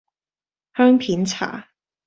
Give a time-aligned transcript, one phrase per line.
[0.73, 1.67] 香片茶